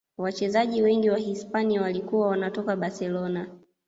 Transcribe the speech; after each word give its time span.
wachezaji 0.17 0.81
wengi 0.81 1.09
wa 1.09 1.17
hisipania 1.17 1.81
walikuwa 1.81 2.27
wanatoka 2.27 2.75
barcelona 2.75 3.47